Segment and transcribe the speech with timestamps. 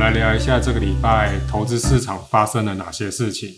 [0.00, 3.52] 来聊一下这个礼拜投资市场发生了哪些事情。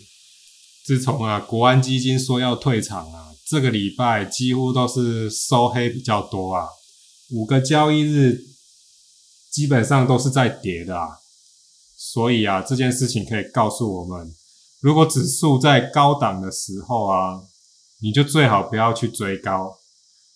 [0.85, 6.67] 自从啊国安基金说要退场啊，这个礼拜几乎都是收黑比较多啊，
[7.31, 8.41] 五个交易日
[9.53, 11.07] 基本上都是在跌的啊。
[11.97, 14.29] 所以啊，这件事情可以告诉我们，
[14.81, 17.39] 如果指数在高档的时候啊，
[18.01, 19.77] 你就最好不要去追高。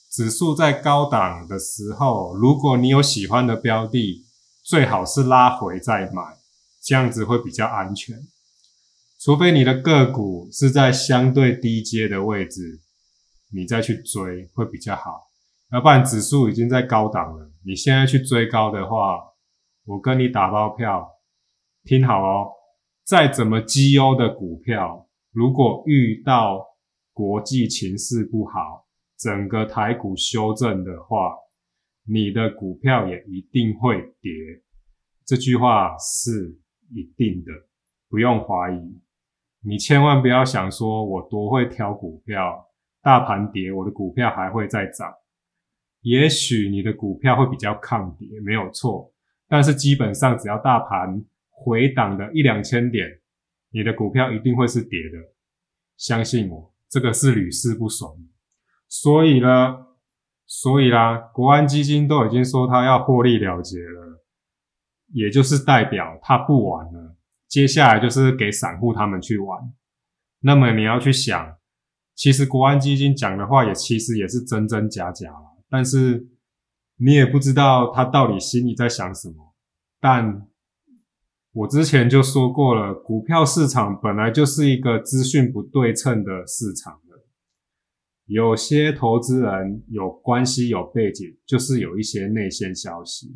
[0.10, 4.24] 指数在高档的时候，如果你有喜欢的标的，
[4.68, 6.22] 最好是拉回再买，
[6.84, 8.18] 这样子会比较安全。
[9.18, 12.82] 除非你的个股是在相对低阶的位置，
[13.54, 15.30] 你再去追会比较好。
[15.72, 19.18] 要不然指数已经在高档了，你现在去追高的话，
[19.86, 21.12] 我跟你打包票，
[21.86, 22.50] 听好哦，
[23.06, 26.62] 再怎么绩优的股票，如果遇到
[27.14, 28.86] 国际情势不好，
[29.18, 31.38] 整个台股修正的话，
[32.08, 34.32] 你的股票也一定会跌。
[35.26, 36.58] 这句话是
[36.90, 37.52] 一定的，
[38.10, 39.02] 不用怀疑。
[39.62, 42.66] 你千万不要想说我多会挑股票，
[43.02, 45.14] 大盘跌，我的股票还会再涨。
[46.02, 49.14] 也许你的股票会比较抗跌，没有错。
[49.50, 53.20] 但是基本上只要大盘回档的一两千点，
[53.72, 55.18] 你的股票一定会是跌的。
[55.98, 58.16] 相信我，这个是屡试不爽。
[58.88, 59.87] 所以呢，
[60.48, 64.24] 所以啦，国安基金都已经说他要获利了结了，
[65.12, 67.18] 也就是代表他不玩了。
[67.50, 69.74] 接下来就是给散户他们去玩，
[70.40, 71.58] 那么你要去想，
[72.16, 76.28] 其实国安基金讲的话也其实也是真真假假了，但是
[76.98, 79.54] 你也不知道他到底心里在想什么。
[80.00, 80.48] 但
[81.54, 87.00] 我之前就说过了，股票市场本来就是一个资讯不对称的市场，
[88.28, 93.36] 有些投资人有关系有背景，就是有一些内线消息，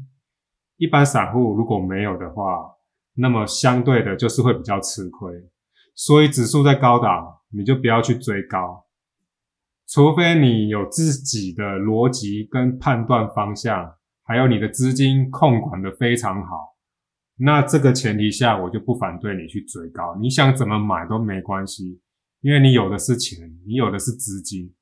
[0.78, 2.78] 一般散户如果没有的话。
[3.14, 5.30] 那么相对的，就是会比较吃亏，
[5.94, 8.86] 所以指数在高档，你就不要去追高，
[9.86, 16.78] 除非你有自己的逻辑跟判断方向，还有你的资金控管的非常好，
[17.36, 22.00] 那这个前提下，我就不反对你去追高，你想怎么买都没关系，
[22.40, 24.74] 因为你有的是钱，你有的是资金，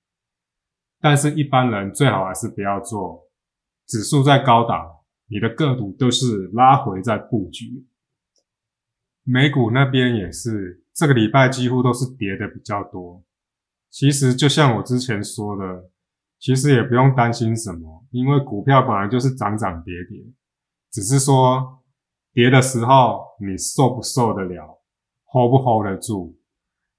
[1.01, 3.27] 但是一般人最好还是不要做，
[3.87, 4.85] 指数在高档，
[5.27, 7.87] 你的个股都是拉回在布局。
[9.23, 13.23] 美股那边也是，这个礼拜几乎都是跌的比较多。
[13.89, 15.89] 其实就像我之前说的，
[16.39, 20.21] 其实也不用担心什么，因为股票本来就是涨涨跌跌，
[20.91, 21.81] 只是说
[22.33, 24.81] 跌的时候你受不受得了
[25.31, 26.37] ，hold 不 hold 得住。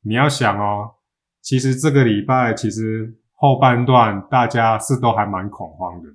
[0.02, 0.96] 你要想哦，
[1.40, 6.08] 其实这个礼拜其实后半段大家是都还蛮恐慌的，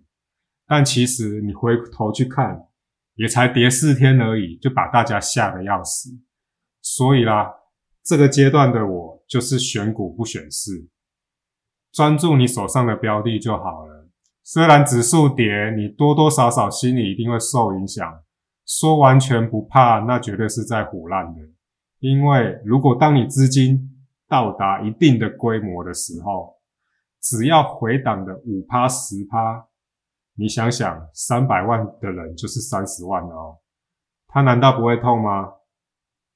[0.67, 2.67] 但其实你回头去看。
[3.17, 6.09] 也才跌四天而已，就把大家吓得要死。
[6.81, 7.49] 所以啦，
[8.03, 10.89] 这个阶段的我就是选股不选市，
[11.93, 14.09] 专注你手上的标的就好了。
[14.43, 18.21] 虽然指数跌，你多多少少心里一定会受影响。
[18.65, 21.39] 说完全不怕，那绝对是在胡乱的。
[21.99, 23.79] 因为如果当你资金
[24.27, 26.57] 到达一定的规模的时候，
[27.25, 29.65] 只要回档的五趴十趴。
[30.37, 33.57] 你想想，三百万的人就是三十万了哦，
[34.27, 35.49] 他难道不会痛吗？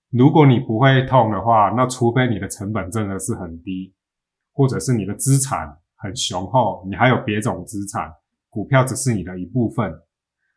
[0.09, 3.93] 如果你不会痛的话，那除非你的成本真的是很低，
[4.53, 8.11] 或者是你的资产很雄厚，你还有别种资产，
[8.49, 9.93] 股票只是你的一部分。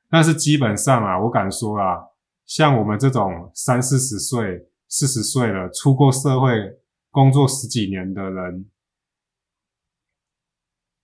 [0.09, 1.99] 但是基本上啊，我敢说啊，
[2.47, 6.49] 像我们这种三四十岁、四十岁了，出过社会
[7.11, 8.71] 工作十几年的人，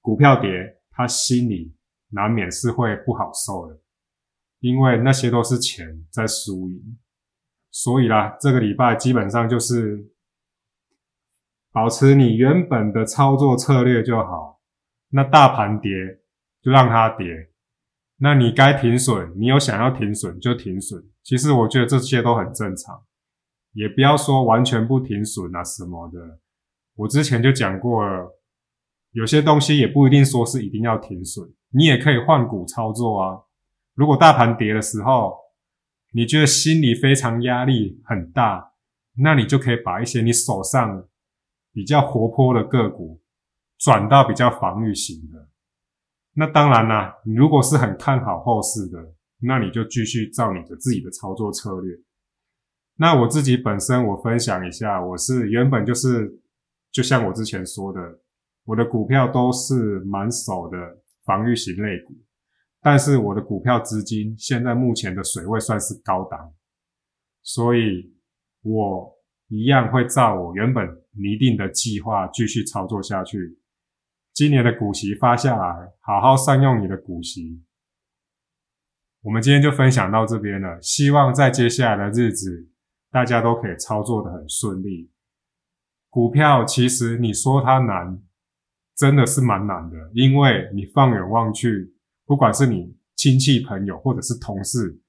[0.08, 0.48] 股票跌，
[0.90, 1.74] 他心里。
[2.10, 3.78] 难免是会不好受的，
[4.60, 6.98] 因为那些都是钱在输赢，
[7.70, 10.10] 所以啦，这个礼拜基本上就是
[11.70, 14.58] 保持你原本的操作策略就好。
[15.10, 15.90] 那大盘跌
[16.62, 17.26] 就让它跌，
[18.16, 21.04] 那你该停损，你有想要停损就停损。
[21.22, 23.04] 其实我觉得这些都很正常，
[23.74, 26.40] 也不要说完全不停损啊什么的。
[26.94, 28.37] 我之前就讲过了，
[29.12, 31.52] 有些东西也不一定说是一定要停损。
[31.70, 33.40] 你也可以换股操作啊！
[33.94, 35.36] 如果大盘跌的时候，
[36.12, 38.72] 你觉得心里非常压力很大，
[39.16, 41.06] 那你就可以把一些你手上
[41.72, 43.20] 比较活泼的个股
[43.78, 45.48] 转到比较防御型的。
[46.34, 51.94] 那当然啦，你如果是很看好后市的，那你就继续照你的自己的操作策略。
[52.96, 56.40] 那我自己本身，我分享一下，我是原本就是，
[56.90, 58.20] 就像我之前说的，
[58.68, 60.78] 我的股票都是满手的。
[61.28, 62.14] 防御型类股，
[62.80, 66.54] 但是我的股票资金现在目前的水位算是高档，
[67.42, 68.16] 所以
[68.62, 69.14] 我
[69.48, 73.58] 一样会照我原本拟定的计划继续操作下去。
[74.32, 77.62] 今年的股息发下来，好好善用你的股息。
[79.20, 82.70] 我们今天就分享到这边了，希望在接下来的日子，
[83.10, 85.10] 大家都可以操作的很顺利。
[86.08, 88.18] 股票其实你说它难，
[88.98, 91.94] 真的是蛮难的，因为你放眼望去，
[92.26, 95.00] 不管是你亲戚朋友或者是同事，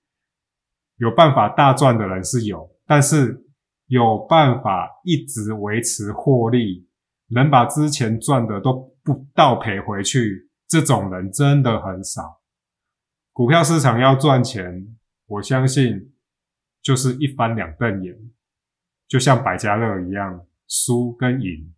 [0.98, 3.44] 有办法大赚的人是有，但是
[3.88, 6.88] 有办法一直维持获利，
[7.30, 12.42] 能把之前赚的都不倒赔回去，这种人真的很少。
[13.34, 14.96] 股票市场要赚钱，
[15.26, 16.14] 我相信
[16.82, 18.16] 就是一翻两瞪眼，
[19.08, 20.46] 就像百家乐一样。
[20.72, 21.74] 输跟赢，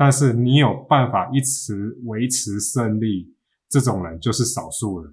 [0.00, 3.34] 但是你有办法一直维持胜利，
[3.68, 5.12] 这种人就是少数人。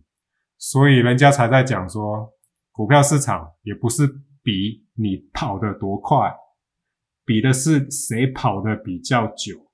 [0.59, 2.31] 所以人家才在讲说，
[2.71, 4.05] 股票市场也不是
[4.43, 6.31] 比你跑得多快，
[7.25, 9.65] 比的是谁跑得比较久。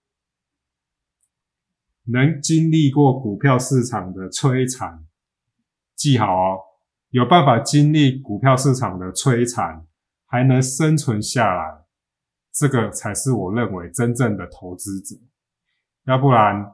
[2.05, 5.05] 能经历过股票市场的摧残，
[5.93, 6.59] 记好哦，
[7.09, 9.85] 有办法经历股票市场的摧残，
[10.25, 11.80] 还能生存下来。
[12.51, 15.15] 这个才是我认为真正的投资者，
[16.03, 16.73] 要不然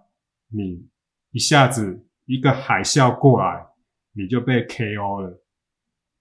[0.50, 0.90] 你
[1.32, 3.68] 一下子一个海啸过来，
[4.14, 5.44] 你就被 KO 了，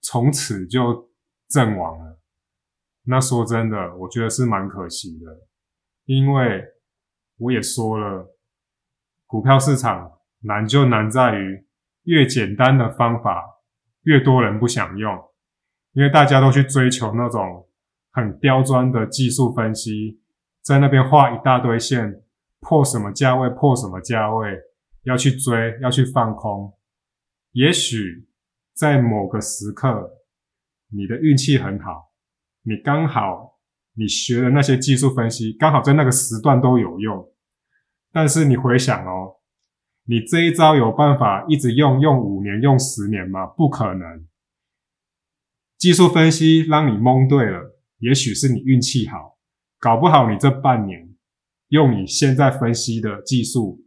[0.02, 1.10] 从此就
[1.48, 2.20] 阵亡了。
[3.04, 5.46] 那说真的，我觉得是蛮可惜的，
[6.04, 6.62] 因为
[7.38, 8.36] 我也说了，
[9.26, 11.66] 股票市场难就难在于
[12.02, 13.62] 越简单的方法
[14.02, 15.18] 越多人不想用，
[15.92, 17.65] 因为大家都去追求那种。
[18.16, 20.18] 很刁钻的技术分析，
[20.62, 22.22] 在那边画一大堆线，
[22.60, 24.58] 破什么价位，破什么价位，
[25.02, 26.72] 要去追，要去放空。
[27.52, 28.26] 也许
[28.72, 30.12] 在某个时刻，
[30.88, 32.10] 你的运气很好，
[32.62, 33.58] 你刚好
[33.92, 37.30] 你学的那些技术分析，刚好在那个时段都有用。
[38.10, 39.40] 但是你回想哦，
[40.06, 43.44] 你这一招有办法一直用，用五年，用十年吗？
[43.44, 44.26] 不可能。
[45.76, 47.75] 技术分析让你蒙对了。
[47.98, 49.38] 也许是你运气好，
[49.78, 51.14] 搞不好你这半年
[51.68, 53.82] 用你现在分析的技术，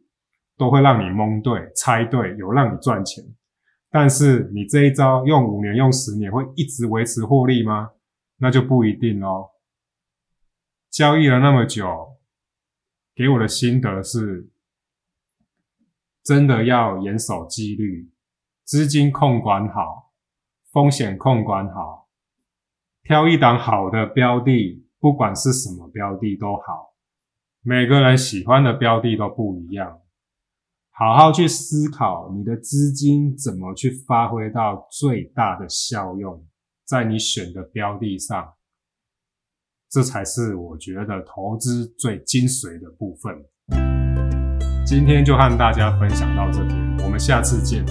[0.58, 3.24] 都会让你蒙对、猜对，有让你赚钱。
[3.92, 7.92] 但是你这一招用五年、用十年，会一直维持获利吗？
[8.38, 9.50] 那就不一定哦。
[10.92, 12.18] 交易了那么久，
[13.16, 14.50] 给我的心得是，
[16.24, 18.12] 真的要严守纪律，
[18.64, 20.12] 资金控管好，
[20.72, 22.09] 风险控管好。
[23.10, 26.94] 挑一档好的标的，不管是什么标的都好。
[27.64, 30.02] 每个人喜欢的标的都不一样，
[30.92, 36.46] 好好去思考你的资金怎么去发挥到最大的效用，
[36.86, 38.54] 在你选的标的上，
[39.90, 43.36] 这才是我觉得投资最精髓的部分。
[44.86, 47.84] 今天就和大家分享到这边，我们下次见。